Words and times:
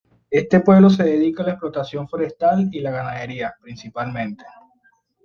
Este 0.31 0.59
pueblo 0.61 0.89
se 0.89 1.03
dedica 1.03 1.43
a 1.43 1.45
la 1.45 1.51
explotación 1.51 2.09
forestal 2.09 2.69
y 2.71 2.79
la 2.79 2.89
ganadería, 2.89 3.53
principalmente. 3.61 4.43